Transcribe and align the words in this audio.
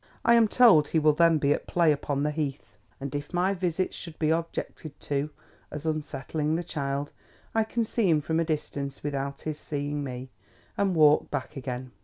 I 0.25 0.33
am 0.33 0.47
told 0.47 0.87
he 0.87 0.97
will 0.97 1.13
then 1.13 1.37
be 1.37 1.53
at 1.53 1.67
play 1.67 1.91
upon 1.91 2.23
the 2.23 2.31
Heath; 2.31 2.75
and 2.99 3.13
if 3.13 3.31
my 3.35 3.53
visits 3.53 3.95
should 3.95 4.17
be 4.17 4.31
objected 4.31 4.99
to, 5.01 5.29
as 5.69 5.85
unsettling 5.85 6.55
the 6.55 6.63
child, 6.63 7.11
I 7.53 7.63
can 7.63 7.83
see 7.83 8.09
him 8.09 8.19
from 8.19 8.39
a 8.39 8.43
distance 8.43 9.03
without 9.03 9.41
his 9.41 9.59
seeing 9.59 10.03
me, 10.03 10.31
and 10.75 10.95
walk 10.95 11.29
back 11.29 11.55
again. 11.55 11.91